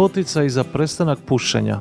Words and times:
Poticaj 0.00 0.48
za 0.48 0.64
prestanak 0.64 1.18
pušenja. 1.26 1.80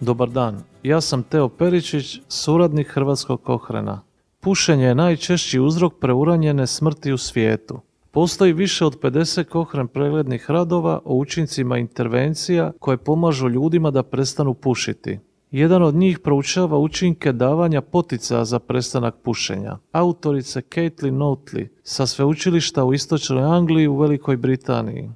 Dobar 0.00 0.30
dan, 0.30 0.62
ja 0.82 1.00
sam 1.00 1.22
Teo 1.22 1.48
Peričić, 1.48 2.20
suradnik 2.28 2.88
Hrvatskog 2.88 3.42
kohrena. 3.42 4.02
Pušenje 4.40 4.84
je 4.84 4.94
najčešći 4.94 5.60
uzrok 5.60 5.94
preuranjene 6.00 6.66
smrti 6.66 7.12
u 7.12 7.18
svijetu. 7.18 7.80
Postoji 8.10 8.52
više 8.52 8.84
od 8.84 9.00
50 9.00 9.44
kohren 9.44 9.88
preglednih 9.88 10.50
radova 10.50 11.00
o 11.04 11.16
učincima 11.16 11.78
intervencija 11.78 12.72
koje 12.78 12.96
pomažu 12.96 13.48
ljudima 13.48 13.90
da 13.90 14.02
prestanu 14.02 14.54
pušiti. 14.54 15.18
Jedan 15.50 15.82
od 15.82 15.94
njih 15.94 16.18
proučava 16.18 16.78
učinke 16.78 17.32
davanja 17.32 17.80
potica 17.80 18.44
za 18.44 18.58
prestanak 18.58 19.14
pušenja. 19.22 19.78
Autorice 19.92 20.62
Caitlin 20.74 21.14
Notley 21.14 21.68
sa 21.82 22.06
sveučilišta 22.06 22.84
u 22.84 22.94
Istočnoj 22.94 23.42
Angliji 23.42 23.86
u 23.86 23.96
Velikoj 23.96 24.36
Britaniji. 24.36 25.10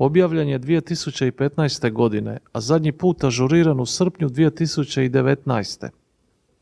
Objavljen 0.00 0.48
je 0.48 0.58
2015. 0.58 1.92
godine, 1.92 2.38
a 2.52 2.60
zadnji 2.60 2.92
put 2.92 3.24
ažuriran 3.24 3.80
u 3.80 3.86
srpnju 3.86 4.28
2019. 4.28 5.88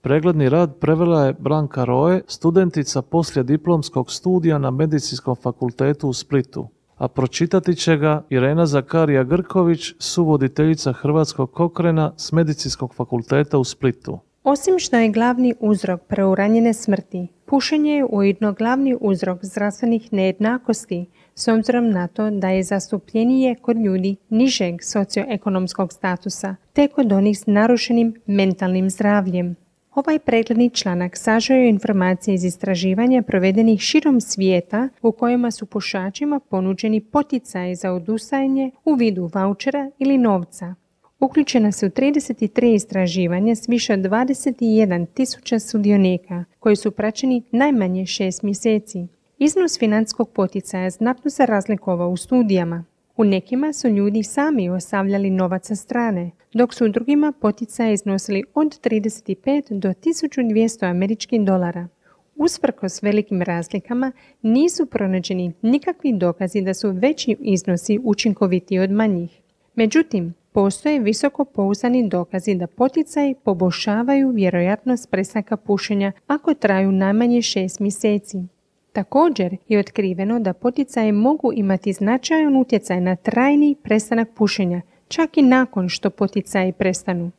Pregledni 0.01 0.49
rad 0.49 0.77
prevela 0.81 1.27
je 1.27 1.33
Branka 1.39 1.85
Roe, 1.85 2.21
studentica 2.27 3.03
poslije 3.03 3.45
diplomskog 3.45 4.11
studija 4.13 4.59
na 4.59 4.71
Medicinskom 4.71 5.37
fakultetu 5.37 6.09
u 6.09 6.13
Splitu 6.13 6.69
a 6.99 7.09
pročitati 7.09 7.75
će 7.77 7.97
ga 7.97 8.23
Irena 8.31 8.67
Zakarija 8.67 9.25
Grković, 9.25 9.95
suvoditeljica 9.99 10.93
Hrvatskog 10.93 11.53
kokrena 11.53 12.13
s 12.17 12.33
Medicinskog 12.33 12.95
fakulteta 12.95 13.59
u 13.59 13.65
Splitu. 13.65 14.19
Osim 14.43 14.79
što 14.79 14.97
je 14.97 15.09
glavni 15.09 15.55
uzrok 15.61 16.01
preuranjene 16.09 16.75
smrti, 16.75 17.29
pušenje 17.47 17.93
je 17.93 18.05
ujedno 18.11 18.53
glavni 18.53 18.97
uzrok 19.01 19.39
zdravstvenih 19.45 20.13
nejednakosti, 20.13 21.07
s 21.39 21.49
obzirom 21.49 21.91
na 21.91 22.07
to 22.07 22.31
da 22.31 22.49
je 22.49 22.63
zastupljenije 22.63 23.55
kod 23.55 23.77
ljudi 23.77 24.17
nižeg 24.29 24.75
socioekonomskog 24.83 25.93
statusa, 25.93 26.57
te 26.73 26.89
kod 26.89 27.13
onih 27.13 27.39
s 27.39 27.47
narušenim 27.47 28.15
mentalnim 28.27 28.91
zdravljem. 28.91 29.57
Ovaj 29.95 30.19
pregledni 30.19 30.71
članak 30.71 31.17
sažao 31.17 31.57
informacije 31.57 32.35
iz 32.35 32.45
istraživanja 32.45 33.23
provedenih 33.23 33.81
širom 33.81 34.21
svijeta 34.21 34.89
u 35.03 35.13
kojima 35.13 35.51
su 35.51 35.67
pušačima 35.67 36.41
ponuđeni 36.41 37.01
poticaji 37.01 37.75
za 37.75 37.93
odustajanje 37.93 38.71
u 38.85 38.95
vidu 38.95 39.31
vouchera 39.35 39.91
ili 39.99 40.19
novca. 40.19 40.75
Uključena 41.21 41.73
su 41.73 41.87
33 41.87 42.75
istraživanja 42.75 43.55
s 43.55 43.69
više 43.69 43.93
od 43.93 44.01
21 44.01 45.07
tisuća 45.15 45.59
sudionika 45.59 46.45
koji 46.59 46.77
su 46.77 46.91
praćeni 46.91 47.43
najmanje 47.53 48.03
6 48.03 48.45
mjeseci. 48.45 49.18
Iznos 49.41 49.79
financijskog 49.79 50.31
poticaja 50.31 50.91
znatno 50.91 51.31
se 51.31 51.47
razlikovao 51.47 52.11
u 52.11 52.17
studijama. 52.17 52.85
U 53.17 53.25
nekima 53.25 53.73
su 53.73 53.89
ljudi 53.89 54.23
sami 54.23 54.69
ostavljali 54.69 55.31
novac 55.31 55.67
sa 55.67 55.77
strane, 55.77 56.31
dok 56.55 56.75
su 56.75 56.85
u 56.85 56.89
drugima 56.89 57.33
poticaje 57.41 57.93
iznosili 57.93 58.45
od 58.55 58.81
35 58.81 59.79
do 59.79 59.89
1200 59.89 60.91
američkih 60.91 61.41
dolara. 61.41 61.89
Usprkos 62.37 63.03
velikim 63.03 63.43
razlikama 63.43 64.13
nisu 64.43 64.87
pronađeni 64.87 65.53
nikakvi 65.63 66.13
dokazi 66.13 66.61
da 66.61 66.75
su 66.75 66.91
veći 66.91 67.37
iznosi 67.41 67.99
učinkoviti 68.05 68.79
od 68.79 68.91
manjih. 68.91 69.41
Međutim, 69.75 70.35
postoje 70.53 70.99
visoko 70.99 71.45
pouzdani 71.45 72.09
dokazi 72.09 72.55
da 72.55 72.67
poticaji 72.67 73.35
poboljšavaju 73.45 74.31
vjerojatnost 74.31 75.11
prestanka 75.11 75.57
pušenja 75.57 76.13
ako 76.27 76.55
traju 76.55 76.93
najmanje 76.93 77.39
6 77.39 77.81
mjeseci. 77.81 78.58
Također 78.93 79.57
je 79.69 79.79
otkriveno 79.79 80.41
da 80.41 80.53
poticaje 80.53 81.13
mogu 81.13 81.53
imati 81.55 81.93
značajan 81.93 82.57
utjecaj 82.57 83.01
na 83.01 83.17
trajni 83.17 83.77
prestanak 83.83 84.29
pušenja, 84.35 84.81
čak 85.09 85.37
i 85.37 85.43
nakon 85.43 85.89
što 85.89 86.11
poticaji 86.11 86.73
prestanu. 86.73 87.31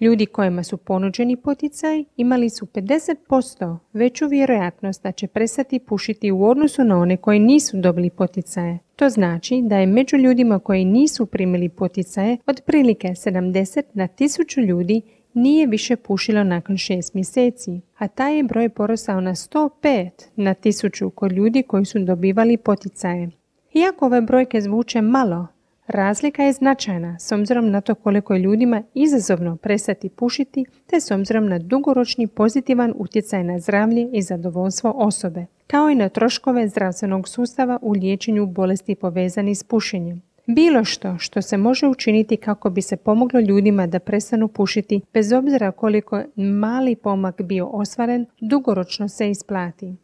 Ljudi 0.00 0.26
kojima 0.26 0.62
su 0.62 0.76
ponuđeni 0.76 1.36
poticaji 1.36 2.04
imali 2.16 2.50
su 2.50 2.66
50% 2.66 3.76
veću 3.92 4.26
vjerojatnost 4.28 5.02
da 5.02 5.12
će 5.12 5.26
prestati 5.26 5.78
pušiti 5.78 6.30
u 6.30 6.44
odnosu 6.44 6.84
na 6.84 6.98
one 6.98 7.16
koji 7.16 7.38
nisu 7.38 7.76
dobili 7.76 8.10
poticaje. 8.10 8.78
To 8.96 9.08
znači 9.08 9.60
da 9.62 9.78
je 9.78 9.86
među 9.86 10.16
ljudima 10.16 10.58
koji 10.58 10.84
nisu 10.84 11.26
primili 11.26 11.68
poticaje 11.68 12.36
otprilike 12.46 13.08
70 13.08 13.82
na 13.94 14.08
1000 14.08 14.66
ljudi 14.66 15.02
nije 15.36 15.66
više 15.66 15.96
pušilo 15.96 16.44
nakon 16.44 16.76
šest 16.76 17.14
mjeseci, 17.14 17.80
a 17.98 18.08
taj 18.08 18.36
je 18.36 18.42
broj 18.42 18.68
porastao 18.68 19.20
na 19.20 19.34
105 19.34 20.10
na 20.36 20.54
tisuću 20.54 21.10
kod 21.10 21.32
ljudi 21.32 21.62
koji 21.62 21.84
su 21.84 21.98
dobivali 21.98 22.56
poticaje. 22.56 23.30
Iako 23.74 24.06
ove 24.06 24.20
brojke 24.20 24.60
zvuče 24.60 25.00
malo, 25.00 25.46
razlika 25.86 26.42
je 26.42 26.52
značajna 26.52 27.18
s 27.18 27.32
obzirom 27.32 27.70
na 27.70 27.80
to 27.80 27.94
koliko 27.94 28.34
je 28.34 28.40
ljudima 28.40 28.82
izazovno 28.94 29.56
prestati 29.56 30.08
pušiti 30.08 30.64
te 30.86 31.00
s 31.00 31.10
obzirom 31.10 31.48
na 31.48 31.58
dugoročni 31.58 32.26
pozitivan 32.26 32.94
utjecaj 32.96 33.44
na 33.44 33.58
zdravlje 33.58 34.08
i 34.12 34.22
zadovoljstvo 34.22 34.92
osobe, 34.96 35.46
kao 35.66 35.90
i 35.90 35.94
na 35.94 36.08
troškove 36.08 36.68
zdravstvenog 36.68 37.28
sustava 37.28 37.78
u 37.82 37.92
liječenju 37.92 38.46
bolesti 38.46 38.94
povezani 38.94 39.54
s 39.54 39.62
pušenjem. 39.62 40.22
Bilo 40.46 40.84
što 40.84 41.18
što 41.18 41.42
se 41.42 41.56
može 41.56 41.86
učiniti 41.86 42.36
kako 42.36 42.70
bi 42.70 42.82
se 42.82 42.96
pomoglo 42.96 43.40
ljudima 43.40 43.86
da 43.86 43.98
prestanu 43.98 44.48
pušiti, 44.48 45.00
bez 45.14 45.32
obzira 45.32 45.70
koliko 45.72 46.22
mali 46.36 46.96
pomak 46.96 47.42
bio 47.42 47.66
ostvaren, 47.66 48.26
dugoročno 48.40 49.08
se 49.08 49.30
isplati. 49.30 49.94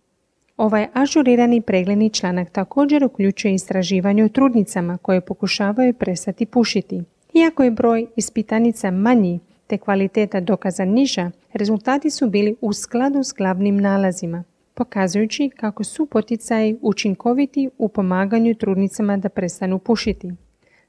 Ovaj 0.56 0.86
ažurirani 0.92 1.60
pregledni 1.60 2.10
članak 2.10 2.50
također 2.50 3.04
uključuje 3.04 3.54
istraživanje 3.54 4.24
o 4.24 4.28
trudnicama 4.28 4.98
koje 4.98 5.20
pokušavaju 5.20 5.94
prestati 5.94 6.46
pušiti. 6.46 7.02
Iako 7.34 7.62
je 7.62 7.70
broj 7.70 8.06
ispitanica 8.16 8.90
manji 8.90 9.40
te 9.66 9.78
kvaliteta 9.78 10.40
dokaza 10.40 10.84
niža, 10.84 11.30
rezultati 11.52 12.10
su 12.10 12.30
bili 12.30 12.56
u 12.60 12.72
skladu 12.72 13.24
s 13.24 13.32
glavnim 13.32 13.80
nalazima 13.80 14.44
pokazujući 14.74 15.50
kako 15.56 15.84
su 15.84 16.06
poticaji 16.06 16.78
učinkoviti 16.82 17.70
u 17.78 17.88
pomaganju 17.88 18.54
trudnicama 18.54 19.16
da 19.16 19.28
prestanu 19.28 19.78
pušiti. 19.78 20.32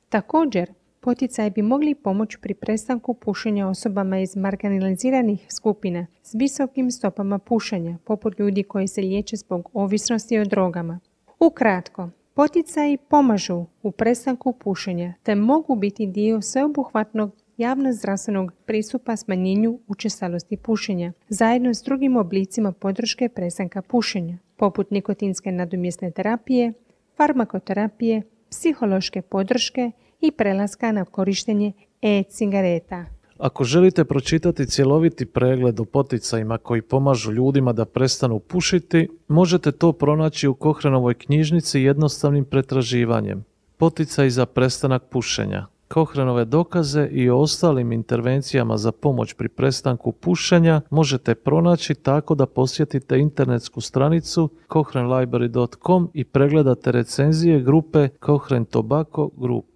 Također, 0.09 0.73
poticaji 0.99 1.49
bi 1.49 1.61
mogli 1.61 1.95
pomoći 1.95 2.37
pri 2.41 2.53
prestanku 2.53 3.13
pušenja 3.13 3.67
osobama 3.67 4.19
iz 4.19 4.35
marginaliziranih 4.35 5.47
skupina 5.49 6.05
s 6.23 6.33
visokim 6.33 6.91
stopama 6.91 7.39
pušenja, 7.39 7.97
poput 8.03 8.39
ljudi 8.39 8.63
koji 8.63 8.87
se 8.87 9.01
liječe 9.01 9.35
zbog 9.35 9.69
ovisnosti 9.73 10.39
o 10.39 10.45
drogama. 10.45 10.99
Ukratko, 11.39 12.09
poticaji 12.33 12.97
pomažu 12.97 13.65
u 13.83 13.91
prestanku 13.91 14.53
pušenja 14.53 15.13
te 15.23 15.35
mogu 15.35 15.75
biti 15.75 16.07
dio 16.07 16.41
sveobuhvatnog 16.41 17.42
javno-zdravstvenog 17.63 18.51
pristupa 18.65 19.15
smanjenju 19.15 19.79
učestalosti 19.87 20.57
pušenja, 20.57 21.13
zajedno 21.29 21.73
s 21.73 21.83
drugim 21.83 22.17
oblicima 22.17 22.71
podrške 22.71 23.29
prestanka 23.29 23.81
pušenja, 23.81 24.37
poput 24.57 24.91
nikotinske 24.91 25.51
nadomjesne 25.51 26.11
terapije, 26.11 26.73
farmakoterapije, 27.17 28.21
psihološke 28.49 29.21
podrške 29.21 29.91
i 30.21 30.31
prelaska 30.31 30.91
na 30.91 31.05
korištenje 31.05 31.73
e-cigareta. 32.01 33.05
Ako 33.37 33.63
želite 33.63 34.05
pročitati 34.05 34.69
cjeloviti 34.69 35.25
pregled 35.25 35.79
o 35.79 35.85
poticajima 35.85 36.57
koji 36.57 36.81
pomažu 36.81 37.31
ljudima 37.31 37.73
da 37.73 37.85
prestanu 37.85 38.39
pušiti, 38.39 39.07
možete 39.27 39.71
to 39.71 39.91
pronaći 39.91 40.47
u 40.47 40.53
Kohrenovoj 40.53 41.13
knjižnici 41.13 41.81
jednostavnim 41.81 42.45
pretraživanjem. 42.45 43.43
Poticaj 43.77 44.29
za 44.29 44.45
prestanak 44.45 45.03
pušenja. 45.09 45.72
Kohranove 45.93 46.45
dokaze 46.45 47.07
i 47.11 47.29
ostalim 47.29 47.91
intervencijama 47.91 48.77
za 48.77 48.91
pomoć 48.91 49.33
pri 49.33 49.49
prestanku 49.49 50.11
pušenja 50.11 50.81
možete 50.89 51.35
pronaći 51.35 51.95
tako 51.95 52.35
da 52.35 52.45
posjetite 52.45 53.19
internetsku 53.19 53.81
stranicu 53.81 54.49
kohranlibrary.com 54.67 56.09
i 56.13 56.23
pregledate 56.23 56.91
recenzije 56.91 57.61
grupe 57.61 58.09
Kohran 58.19 58.65
Tobacco 58.65 59.29
Group. 59.37 59.72